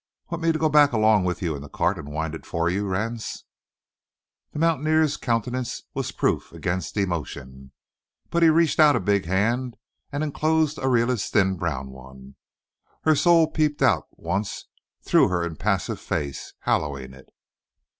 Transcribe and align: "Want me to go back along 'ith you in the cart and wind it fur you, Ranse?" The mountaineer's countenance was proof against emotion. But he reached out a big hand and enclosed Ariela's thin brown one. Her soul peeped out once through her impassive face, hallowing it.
"Want 0.31 0.41
me 0.41 0.51
to 0.51 0.57
go 0.57 0.67
back 0.67 0.93
along 0.93 1.29
'ith 1.29 1.43
you 1.43 1.55
in 1.55 1.61
the 1.61 1.69
cart 1.69 1.99
and 1.99 2.11
wind 2.11 2.33
it 2.33 2.43
fur 2.43 2.67
you, 2.69 2.85
Ranse?" 2.87 3.43
The 4.51 4.57
mountaineer's 4.57 5.15
countenance 5.15 5.83
was 5.93 6.11
proof 6.11 6.51
against 6.51 6.97
emotion. 6.97 7.71
But 8.31 8.41
he 8.41 8.49
reached 8.49 8.79
out 8.79 8.95
a 8.95 8.99
big 8.99 9.25
hand 9.25 9.75
and 10.11 10.23
enclosed 10.23 10.79
Ariela's 10.79 11.29
thin 11.29 11.55
brown 11.55 11.91
one. 11.91 12.35
Her 13.03 13.13
soul 13.13 13.51
peeped 13.51 13.83
out 13.83 14.07
once 14.13 14.65
through 15.03 15.27
her 15.27 15.43
impassive 15.43 15.99
face, 15.99 16.55
hallowing 16.61 17.13
it. 17.13 17.29